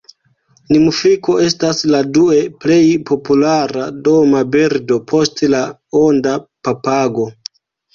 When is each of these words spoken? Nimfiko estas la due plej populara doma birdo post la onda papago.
Nimfiko 0.75 1.35
estas 1.47 1.83
la 1.91 1.99
due 2.15 2.41
plej 2.65 2.79
populara 3.11 3.87
doma 4.11 4.43
birdo 4.59 5.01
post 5.17 5.49
la 5.59 5.65
onda 6.07 6.39
papago. 6.73 7.33